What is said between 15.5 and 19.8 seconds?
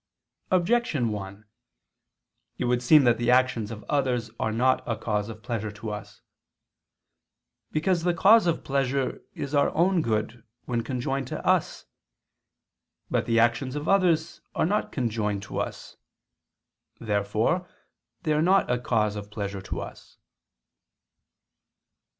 us. Therefore they are not a cause of pleasure